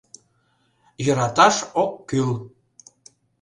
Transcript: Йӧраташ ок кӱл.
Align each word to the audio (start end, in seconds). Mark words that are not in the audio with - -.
Йӧраташ 1.05 1.55
ок 1.83 1.91
кӱл. 2.09 2.31